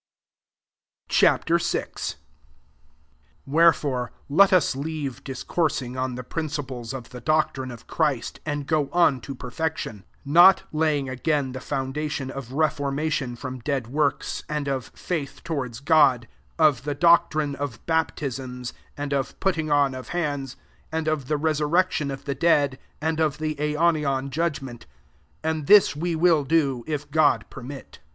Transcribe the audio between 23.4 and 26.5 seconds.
aionian judgment: 3 and this will we